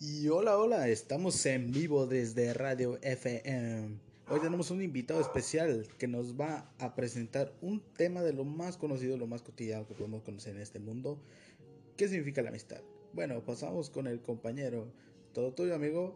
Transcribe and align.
Y 0.00 0.28
hola, 0.28 0.56
hola, 0.56 0.88
estamos 0.88 1.44
en 1.44 1.72
vivo 1.72 2.06
desde 2.06 2.54
Radio 2.54 3.00
FM. 3.02 3.98
Hoy 4.28 4.38
tenemos 4.38 4.70
un 4.70 4.80
invitado 4.80 5.20
especial 5.20 5.88
que 5.98 6.06
nos 6.06 6.38
va 6.38 6.72
a 6.78 6.94
presentar 6.94 7.52
un 7.62 7.80
tema 7.96 8.22
de 8.22 8.32
lo 8.32 8.44
más 8.44 8.76
conocido, 8.76 9.16
lo 9.16 9.26
más 9.26 9.42
cotidiano 9.42 9.88
que 9.88 9.94
podemos 9.94 10.22
conocer 10.22 10.54
en 10.54 10.62
este 10.62 10.78
mundo. 10.78 11.18
¿Qué 11.96 12.06
significa 12.06 12.42
la 12.42 12.50
amistad? 12.50 12.80
Bueno, 13.12 13.44
pasamos 13.44 13.90
con 13.90 14.06
el 14.06 14.22
compañero. 14.22 14.86
Todo 15.32 15.52
tuyo, 15.52 15.74
amigo. 15.74 16.14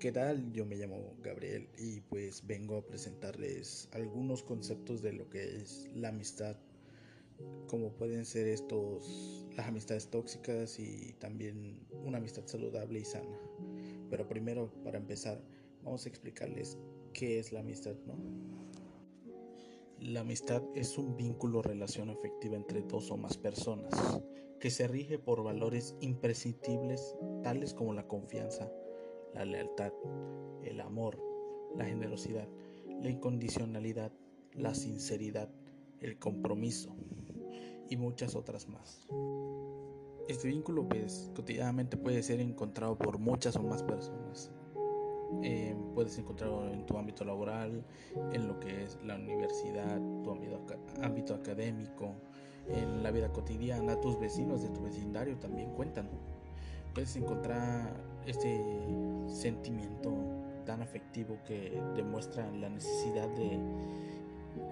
¿Qué 0.00 0.10
tal? 0.10 0.50
Yo 0.50 0.66
me 0.66 0.74
llamo 0.74 1.14
Gabriel 1.22 1.68
y 1.78 2.00
pues 2.00 2.44
vengo 2.44 2.78
a 2.78 2.84
presentarles 2.84 3.88
algunos 3.92 4.42
conceptos 4.42 5.02
de 5.02 5.12
lo 5.12 5.30
que 5.30 5.58
es 5.58 5.88
la 5.94 6.08
amistad 6.08 6.56
como 7.66 7.92
pueden 7.92 8.24
ser 8.24 8.48
estos 8.48 9.46
las 9.56 9.66
amistades 9.66 10.08
tóxicas 10.08 10.78
y 10.78 11.14
también 11.18 11.80
una 12.04 12.18
amistad 12.18 12.46
saludable 12.46 13.00
y 13.00 13.04
sana. 13.04 13.38
Pero 14.08 14.28
primero, 14.28 14.72
para 14.84 14.98
empezar, 14.98 15.42
vamos 15.82 16.06
a 16.06 16.08
explicarles 16.08 16.78
qué 17.12 17.40
es 17.40 17.52
la 17.52 17.60
amistad, 17.60 17.96
¿no? 18.06 18.14
La 20.00 20.20
amistad 20.20 20.62
es 20.76 20.96
un 20.96 21.16
vínculo 21.16 21.58
o 21.58 21.62
relación 21.62 22.08
afectiva 22.08 22.56
entre 22.56 22.82
dos 22.82 23.10
o 23.10 23.16
más 23.16 23.36
personas 23.36 23.92
que 24.60 24.70
se 24.70 24.86
rige 24.86 25.18
por 25.18 25.42
valores 25.42 25.96
imprescindibles 26.00 27.16
tales 27.42 27.74
como 27.74 27.92
la 27.94 28.06
confianza, 28.06 28.70
la 29.34 29.44
lealtad, 29.44 29.92
el 30.62 30.80
amor, 30.80 31.20
la 31.76 31.84
generosidad, 31.84 32.48
la 33.02 33.10
incondicionalidad, 33.10 34.12
la 34.52 34.74
sinceridad, 34.74 35.50
el 36.00 36.18
compromiso, 36.18 36.94
y 37.88 37.96
muchas 37.96 38.34
otras 38.34 38.68
más. 38.68 39.06
Este 40.28 40.48
vínculo 40.48 40.88
pues 40.88 41.30
cotidianamente 41.34 41.96
puede 41.96 42.22
ser 42.22 42.40
encontrado 42.40 42.98
por 42.98 43.18
muchas 43.18 43.56
o 43.56 43.62
más 43.62 43.82
personas. 43.82 44.50
Eh, 45.42 45.76
puedes 45.94 46.16
encontrarlo 46.18 46.70
en 46.70 46.86
tu 46.86 46.96
ámbito 46.96 47.24
laboral, 47.24 47.84
en 48.32 48.48
lo 48.48 48.58
que 48.60 48.84
es 48.84 48.98
la 49.04 49.16
universidad, 49.16 49.98
tu 50.22 50.30
ámbito, 50.30 50.60
ámbito 51.02 51.34
académico, 51.34 52.14
en 52.68 53.02
la 53.02 53.10
vida 53.10 53.32
cotidiana, 53.32 54.00
tus 54.00 54.18
vecinos 54.18 54.62
de 54.62 54.68
tu 54.70 54.82
vecindario 54.82 55.36
también 55.38 55.70
cuentan. 55.70 56.08
Puedes 56.94 57.14
encontrar 57.16 57.94
este 58.26 58.60
sentimiento 59.26 60.12
tan 60.64 60.82
afectivo 60.82 61.38
que 61.46 61.80
demuestra 61.94 62.50
la 62.52 62.68
necesidad 62.68 63.28
de, 63.28 63.58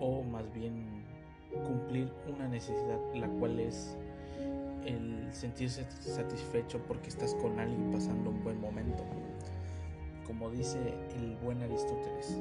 o 0.00 0.22
más 0.22 0.52
bien 0.52 1.06
cumplir 1.50 2.12
una 2.28 2.48
necesidad, 2.48 2.98
la 3.14 3.28
cual 3.28 3.60
es 3.60 3.96
el 4.84 5.28
sentirse 5.32 5.86
satisfecho 6.00 6.80
porque 6.86 7.08
estás 7.08 7.34
con 7.34 7.58
alguien 7.58 7.90
pasando 7.90 8.30
un 8.30 8.42
buen 8.42 8.60
momento. 8.60 9.04
Como 10.26 10.50
dice 10.50 10.78
el 11.16 11.36
buen 11.36 11.62
Aristóteles, 11.62 12.36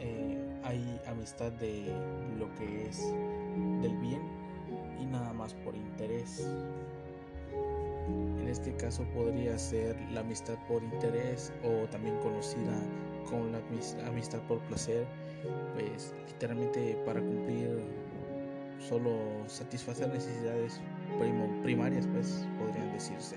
eh, 0.00 0.38
hay 0.62 1.00
amistad 1.06 1.52
de 1.52 1.92
lo 2.38 2.52
que 2.54 2.86
es 2.88 3.06
del 3.82 3.96
bien 3.98 4.22
y 5.00 5.06
nada 5.06 5.32
más 5.32 5.54
por 5.54 5.74
interés. 5.74 6.46
En 8.40 8.48
este 8.48 8.74
caso 8.76 9.04
podría 9.14 9.58
ser 9.58 9.96
la 10.12 10.20
amistad 10.20 10.56
por 10.66 10.82
interés 10.82 11.52
o 11.64 11.86
también 11.88 12.16
conocida 12.18 12.74
como 13.28 13.44
la 13.46 13.60
amistad 14.06 14.40
por 14.48 14.58
placer, 14.60 15.06
pues 15.74 16.14
literalmente 16.26 17.00
para 17.04 17.20
cumplir 17.20 17.80
solo 18.80 19.18
satisfacer 19.46 20.08
necesidades 20.08 20.80
primarias, 21.62 22.06
pues 22.12 22.46
podrían 22.58 22.92
decirse, 22.92 23.36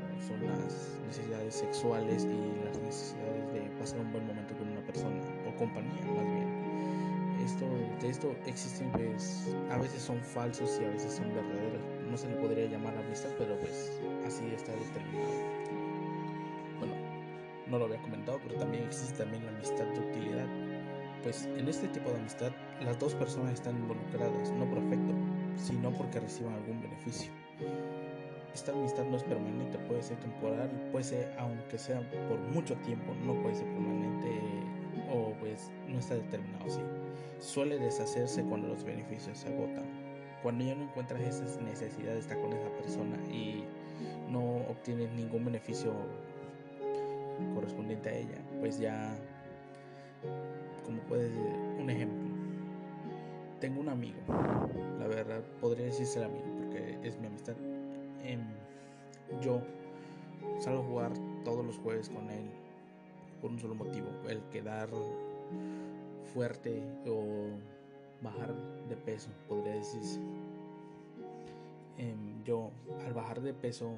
como 0.00 0.20
son 0.22 0.46
las 0.46 0.98
necesidades 1.06 1.54
sexuales 1.54 2.24
y 2.24 2.64
las 2.64 2.78
necesidades 2.80 3.52
de 3.52 3.60
pasar 3.78 4.00
un 4.00 4.12
buen 4.12 4.26
momento 4.26 4.54
con 4.56 4.68
una 4.68 4.80
persona 4.80 5.20
o 5.48 5.56
compañía, 5.56 6.04
más 6.06 6.24
bien. 6.24 6.62
Esto, 7.44 7.66
de 8.00 8.08
esto 8.08 8.36
existen, 8.46 8.90
pues, 8.92 9.54
a 9.70 9.76
veces 9.76 10.02
son 10.02 10.20
falsos 10.20 10.78
y 10.80 10.84
a 10.84 10.88
veces 10.90 11.14
son 11.14 11.28
verdaderos. 11.34 11.82
No 12.08 12.16
se 12.16 12.28
le 12.28 12.36
podría 12.36 12.66
llamar 12.66 12.96
amistad, 12.96 13.30
pero 13.36 13.58
pues 13.58 14.00
así 14.24 14.44
está 14.54 14.72
determinado. 14.72 15.32
Bueno, 16.78 16.94
no 17.66 17.78
lo 17.78 17.86
había 17.86 18.00
comentado, 18.00 18.38
pero 18.44 18.60
también 18.60 18.84
existe 18.84 19.18
también 19.18 19.44
la 19.44 19.50
amistad 19.50 19.84
de 19.86 20.00
utilidad 20.00 20.46
pues 21.22 21.48
en 21.56 21.68
este 21.68 21.88
tipo 21.88 22.10
de 22.10 22.16
amistad 22.16 22.50
las 22.84 22.98
dos 22.98 23.14
personas 23.14 23.54
están 23.54 23.76
involucradas, 23.76 24.50
no 24.52 24.64
por 24.66 24.78
afecto, 24.78 25.12
sino 25.56 25.90
porque 25.92 26.20
reciban 26.20 26.54
algún 26.54 26.80
beneficio. 26.82 27.32
Esta 28.54 28.72
amistad 28.72 29.04
no 29.04 29.16
es 29.16 29.22
permanente, 29.24 29.78
puede 29.78 30.02
ser 30.02 30.18
temporal, 30.18 30.70
puede 30.90 31.04
ser, 31.04 31.34
aunque 31.38 31.78
sea 31.78 32.00
por 32.28 32.38
mucho 32.38 32.76
tiempo, 32.78 33.14
no 33.24 33.34
puede 33.40 33.54
ser 33.54 33.66
permanente 33.66 34.28
o 35.10 35.32
pues 35.40 35.70
no 35.88 35.98
está 35.98 36.14
determinado 36.14 36.66
así. 36.66 36.80
Suele 37.38 37.78
deshacerse 37.78 38.42
cuando 38.44 38.68
los 38.68 38.84
beneficios 38.84 39.38
se 39.38 39.48
agotan. 39.48 39.84
Cuando 40.42 40.64
ya 40.64 40.74
no 40.74 40.84
encuentras 40.84 41.20
esas 41.22 41.60
necesidades 41.62 42.14
de 42.14 42.34
estar 42.34 42.40
con 42.40 42.52
esa 42.52 42.68
persona 42.70 43.16
y 43.30 43.64
no 44.28 44.56
obtienes 44.68 45.10
ningún 45.12 45.44
beneficio 45.44 45.94
correspondiente 47.54 48.08
a 48.08 48.12
ella, 48.12 48.38
pues 48.60 48.78
ya 48.78 49.16
como 50.84 51.00
puede 51.02 51.30
ser 51.30 51.56
un 51.80 51.90
ejemplo. 51.90 52.21
Tengo 53.62 53.80
un 53.80 53.88
amigo, 53.90 54.18
la 54.98 55.06
verdad 55.06 55.40
podría 55.60 55.86
decirse 55.86 56.18
el 56.18 56.24
amigo 56.24 56.46
porque 56.58 56.98
es 57.04 57.16
mi 57.20 57.28
amistad. 57.28 57.54
Em, 58.24 58.40
yo 59.40 59.62
salgo 60.58 60.80
a 60.80 60.84
jugar 60.84 61.12
todos 61.44 61.64
los 61.64 61.78
jueves 61.78 62.08
con 62.08 62.28
él 62.28 62.50
por 63.40 63.52
un 63.52 63.60
solo 63.60 63.76
motivo, 63.76 64.08
el 64.28 64.42
quedar 64.50 64.88
fuerte 66.34 66.82
o 67.06 67.50
bajar 68.20 68.52
de 68.88 68.96
peso, 68.96 69.30
podría 69.48 69.74
decirse. 69.74 70.18
Em, 71.98 72.42
yo 72.42 72.72
al 73.06 73.14
bajar 73.14 73.42
de 73.42 73.54
peso, 73.54 73.92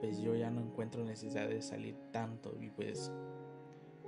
pues 0.00 0.20
yo 0.22 0.34
ya 0.34 0.50
no 0.50 0.60
encuentro 0.60 1.04
necesidad 1.04 1.48
de 1.48 1.62
salir 1.62 1.94
tanto 2.10 2.52
y 2.60 2.68
pues 2.68 3.12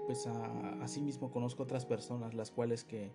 pues 0.06 0.26
a, 0.26 0.86
mismo 1.00 1.30
conozco 1.30 1.64
otras 1.64 1.84
personas 1.84 2.34
las 2.34 2.50
cuales 2.50 2.84
que 2.84 3.12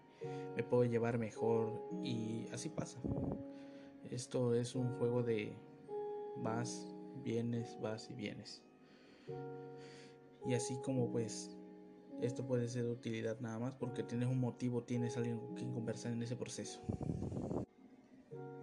me 0.55 0.63
puedo 0.63 0.83
llevar 0.83 1.17
mejor 1.17 1.81
y 2.03 2.47
así 2.51 2.69
pasa. 2.69 2.99
Esto 4.09 4.53
es 4.53 4.75
un 4.75 4.97
juego 4.97 5.23
de 5.23 5.53
vas, 6.37 6.93
vienes, 7.23 7.79
vas 7.81 8.09
y 8.09 8.13
vienes. 8.13 8.61
Y 10.45 10.53
así 10.53 10.77
como 10.83 11.09
pues 11.11 11.57
esto 12.21 12.45
puede 12.45 12.67
ser 12.67 12.83
de 12.83 12.91
utilidad 12.91 13.39
nada 13.39 13.57
más 13.57 13.73
porque 13.73 14.03
tienes 14.03 14.29
un 14.29 14.39
motivo, 14.39 14.83
tienes 14.83 15.17
alguien 15.17 15.39
con 15.39 15.55
quien 15.55 15.71
conversar 15.71 16.11
en 16.11 16.21
ese 16.21 16.35
proceso. 16.35 16.81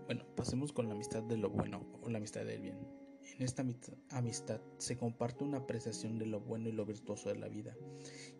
Bueno, 0.06 0.24
pasemos 0.36 0.72
con 0.72 0.86
la 0.86 0.94
amistad 0.94 1.22
de 1.22 1.36
lo 1.36 1.50
bueno 1.50 1.82
o 2.02 2.08
la 2.08 2.18
amistad 2.18 2.44
del 2.44 2.60
bien. 2.60 2.97
En 3.36 3.42
esta 3.44 3.64
amistad 4.10 4.60
se 4.78 4.96
comparte 4.96 5.44
una 5.44 5.58
apreciación 5.58 6.18
de 6.18 6.26
lo 6.26 6.40
bueno 6.40 6.68
y 6.68 6.72
lo 6.72 6.84
virtuoso 6.84 7.28
de 7.28 7.36
la 7.36 7.48
vida 7.48 7.76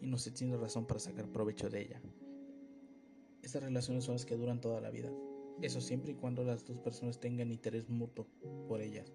y 0.01 0.07
no 0.07 0.19
se 0.19 0.31
tiene 0.31 0.57
razón 0.57 0.87
para 0.87 1.01
sacar 1.01 1.31
provecho 1.31 1.69
de 1.69 1.83
ella. 1.83 2.03
Estas 3.43 3.63
relaciones 3.63 4.05
son 4.05 4.15
las 4.15 4.27
que 4.27 4.37
duran 4.37 4.61
toda 4.61 4.81
la 4.81 4.91
vida. 4.91 5.11
Eso 5.63 5.81
siempre 5.81 6.13
y 6.13 6.15
cuando 6.15 6.45
las 6.45 6.65
dos 6.65 6.79
personas 6.79 7.19
tengan 7.21 7.51
interés 7.51 7.89
mutuo 7.89 8.27
por 8.67 8.81
ellas. 8.81 9.13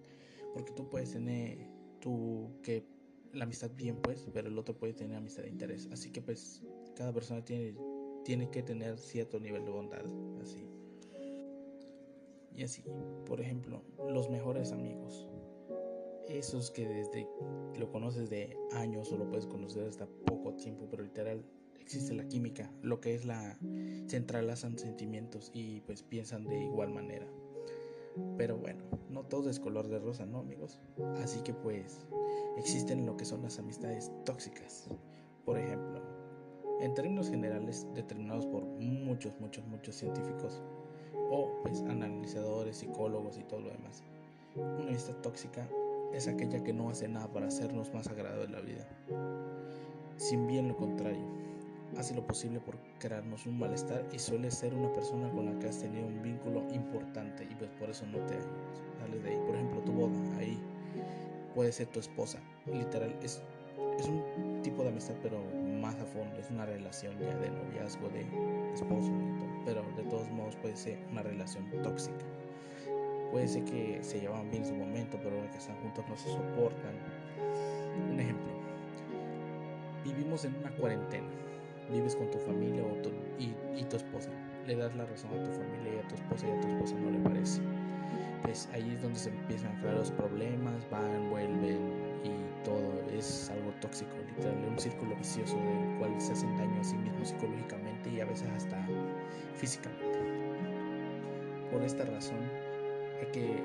Porque 0.54 0.72
tú 0.74 0.90
puedes 0.90 1.12
tener 1.12 1.68
tu 2.00 2.52
que 2.62 2.86
la 3.34 3.46
amistad 3.46 3.72
bien 3.76 3.98
pues, 4.02 4.28
pero 4.34 4.48
el 4.48 4.58
otro 4.58 4.78
puede 4.78 4.94
tener 4.94 5.18
amistad 5.18 5.44
de 5.44 5.50
interés. 5.50 5.90
Así 5.92 6.12
que 6.12 6.22
pues 6.22 6.64
cada 6.96 7.14
persona 7.14 7.44
tiene, 7.44 7.76
tiene 8.24 8.50
que 8.50 8.64
tener 8.64 8.98
cierto 8.98 9.40
nivel 9.40 9.66
de 9.66 9.72
bondad. 9.72 10.06
Así. 10.42 10.66
Y 12.56 12.64
así, 12.64 12.84
por 13.26 13.42
ejemplo, 13.42 13.84
los 14.10 14.30
mejores 14.30 14.72
amigos 14.72 15.28
esos 16.34 16.72
que 16.72 16.88
desde 16.88 17.28
lo 17.78 17.90
conoces 17.92 18.30
de 18.30 18.58
años 18.72 19.12
o 19.12 19.18
lo 19.18 19.30
puedes 19.30 19.46
conocer 19.46 19.88
hasta 19.88 20.08
poco 20.26 20.54
tiempo, 20.56 20.88
pero 20.90 21.04
literal 21.04 21.46
existe 21.80 22.14
la 22.14 22.28
química, 22.28 22.72
lo 22.82 23.00
que 23.00 23.14
es 23.14 23.26
la 23.26 23.58
se 24.08 24.18
entrelazan 24.18 24.78
sentimientos 24.78 25.52
y 25.54 25.82
pues 25.82 26.02
piensan 26.02 26.46
de 26.46 26.64
igual 26.64 26.90
manera. 26.90 27.28
Pero 28.38 28.58
bueno, 28.58 28.84
no 29.10 29.24
todo 29.26 29.50
es 29.50 29.60
color 29.60 29.88
de 29.88 30.00
rosa, 30.00 30.26
¿no, 30.26 30.40
amigos? 30.40 30.80
Así 31.18 31.42
que 31.42 31.54
pues 31.54 32.06
existen 32.58 33.06
lo 33.06 33.18
que 33.18 33.26
son 33.26 33.42
las 33.42 33.60
amistades 33.60 34.12
tóxicas. 34.26 34.88
Por 35.46 35.58
ejemplo, 35.58 36.02
en 36.80 36.94
términos 36.94 37.30
generales 37.30 37.88
determinados 37.94 38.46
por 38.46 38.66
muchos, 38.66 39.40
muchos, 39.40 39.66
muchos 39.66 39.96
científicos 39.96 40.62
o 41.30 41.60
pues 41.64 41.82
analizadores, 41.82 42.78
psicólogos 42.78 43.38
y 43.38 43.44
todo 43.44 43.62
lo 43.62 43.70
demás. 43.70 44.04
Una 44.56 44.84
amistad 44.84 45.16
tóxica 45.22 45.68
es 46.14 46.28
aquella 46.28 46.64
que 46.64 46.74
no 46.74 46.90
hace 46.90 47.08
nada 47.08 47.28
para 47.28 47.48
hacernos 47.48 47.94
más 47.94 48.08
agradable 48.08 48.48
la 48.48 48.62
vida. 48.62 48.88
Sin 50.18 50.48
bien 50.48 50.68
lo 50.68 50.78
contrario, 50.78 51.26
hace 51.98 52.14
lo 52.14 52.26
posible 52.26 52.60
por 52.60 52.78
crearnos 53.00 53.46
un 53.46 53.60
malestar 53.60 54.06
y 54.12 54.20
suele 54.20 54.52
ser 54.52 54.74
una 54.74 54.92
persona 54.94 55.30
con 55.32 55.46
la 55.46 55.60
que 55.60 55.68
has 55.68 55.80
tenido 55.80 56.08
un 56.08 56.22
vínculo 56.22 56.64
importante 56.72 57.44
y 57.50 57.56
pues 57.56 57.70
por 57.72 57.90
eso 57.90 58.06
no 58.08 58.20
te 58.20 58.36
sales 59.00 59.24
de 59.24 59.30
ahí. 59.30 59.40
Por 59.46 59.56
ejemplo, 59.56 59.82
tu 59.82 59.92
boda, 59.92 60.38
ahí 60.38 60.60
puede 61.56 61.72
ser 61.72 61.88
tu 61.88 62.00
esposa. 62.00 62.40
Literal, 62.66 63.16
es, 63.22 63.42
es 64.00 64.08
un 64.08 64.62
tipo 64.62 64.84
de 64.84 64.90
amistad, 64.90 65.16
pero 65.22 65.44
más 65.82 65.96
a 65.96 66.06
fondo. 66.06 66.38
Es 66.40 66.50
una 66.50 66.66
relación 66.66 67.18
ya 67.20 67.36
de 67.38 67.50
noviazgo, 67.50 68.10
de 68.10 68.22
esposo. 68.74 69.12
Pero 69.66 69.84
de 69.96 70.04
todos 70.04 70.30
modos 70.32 70.56
puede 70.58 70.76
ser 70.76 71.00
una 71.12 71.24
relación 71.24 71.70
tóxica. 71.82 72.26
Puede 73.34 73.48
ser 73.48 73.66
que 73.66 73.98
se 74.04 74.20
llevaban 74.20 74.48
bien 74.52 74.62
en 74.62 74.70
su 74.70 74.76
momento, 74.76 75.18
pero 75.24 75.36
que 75.50 75.58
están 75.58 75.76
juntos 75.78 76.06
no 76.08 76.16
se 76.16 76.30
soportan. 76.30 76.94
Un 78.12 78.20
ejemplo. 78.20 78.54
Vivimos 80.06 80.46
en 80.46 80.56
una 80.58 80.70
cuarentena. 80.76 81.26
Vives 81.92 82.16
con 82.16 82.30
tu 82.30 82.38
familia 82.38 82.84
o 82.84 82.96
y, 83.40 83.84
tu 83.86 83.96
esposa. 83.96 84.30
Le 84.68 84.76
das 84.76 84.96
la 84.96 85.08
razón 85.08 85.32
a 85.32 85.44
tu 85.44 85.50
familia 85.50 85.96
y 85.96 86.06
a 86.06 86.08
tu 86.08 86.14
esposa 86.14 86.48
y 86.48 86.52
a 86.52 86.62
tu 86.62 86.68
esposa 86.68 86.94
no 86.94 87.10
le 87.10 87.18
parece. 87.22 87.60
Pues 88.44 88.70
ahí 88.72 88.88
es 88.94 89.02
donde 89.02 89.18
se 89.18 89.30
empiezan 89.30 89.76
a 89.78 89.80
crear 89.80 89.96
los 89.96 90.12
problemas, 90.12 90.88
van, 90.92 91.32
vuelven 91.32 91.80
y 92.24 92.64
todo 92.64 93.02
es 93.12 93.50
algo 93.50 93.72
tóxico, 93.82 94.12
literal, 94.28 94.64
un 94.70 94.78
círculo 94.78 95.16
vicioso 95.16 95.56
del 95.58 95.98
cual 95.98 96.22
se 96.22 96.34
hacen 96.34 96.56
daño 96.56 96.80
a 96.80 96.84
sí 96.84 96.96
mismos 96.98 97.30
psicológicamente 97.30 98.12
y 98.12 98.20
a 98.20 98.26
veces 98.26 98.48
hasta 98.56 98.78
físicamente. 99.56 100.20
Por 101.72 101.82
esta 101.82 102.06
razón, 102.06 102.38
que 103.32 103.64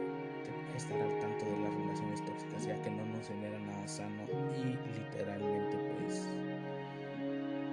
estar 0.77 1.01
al 1.01 1.19
tanto 1.19 1.45
de 1.45 1.59
las 1.59 1.75
relaciones 1.75 2.25
tóxicas, 2.25 2.67
ya 2.67 2.81
que 2.83 2.91
no 2.91 3.05
nos 3.07 3.27
genera 3.29 3.59
nada 3.59 3.89
sano 3.89 4.25
y 4.57 4.79
literalmente 4.99 5.77
pues 5.77 6.29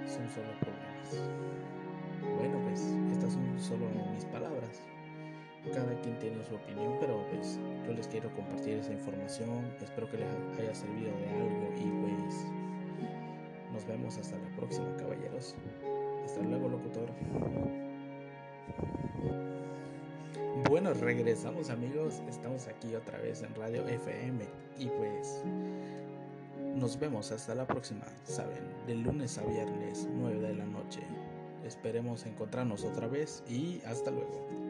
son 0.06 0.28
solo 0.28 0.50
problemas. 0.60 1.30
Bueno, 2.38 2.58
pues 2.64 2.80
estas 3.12 3.32
son 3.32 3.58
solo 3.60 3.86
mis 4.12 4.24
palabras. 4.26 4.82
Cada 5.72 6.00
quien 6.00 6.18
tiene 6.18 6.44
su 6.44 6.54
opinión, 6.54 6.96
pero 7.00 7.24
pues 7.30 7.58
yo 7.86 7.92
les 7.92 8.06
quiero 8.06 8.30
compartir 8.34 8.78
esa 8.78 8.92
información. 8.92 9.64
Espero 9.82 10.08
que 10.08 10.18
les 10.18 10.28
haya 10.58 10.74
servido 10.74 11.10
de 11.18 11.28
algo 11.28 11.72
y 11.76 11.90
pues 12.02 12.46
nos 13.72 13.84
vemos 13.86 14.16
hasta 14.16 14.38
la 14.38 14.48
próxima, 14.56 14.96
caballeros. 14.96 15.56
Hasta 16.24 16.42
luego, 16.42 16.68
locutor. 16.68 17.10
Bueno, 20.64 20.94
regresamos 20.94 21.68
amigos, 21.68 22.22
estamos 22.30 22.66
aquí 22.66 22.94
otra 22.94 23.18
vez 23.18 23.42
en 23.42 23.54
Radio 23.56 23.86
FM 23.86 24.42
y 24.78 24.86
pues 24.86 25.42
nos 26.74 26.98
vemos 26.98 27.30
hasta 27.30 27.54
la 27.54 27.66
próxima, 27.66 28.06
saben, 28.24 28.64
de 28.86 28.94
lunes 28.94 29.36
a 29.36 29.42
viernes 29.44 30.08
9 30.10 30.40
de 30.40 30.54
la 30.54 30.64
noche. 30.64 31.00
Esperemos 31.62 32.24
encontrarnos 32.24 32.84
otra 32.84 33.06
vez 33.06 33.42
y 33.46 33.82
hasta 33.84 34.10
luego. 34.10 34.65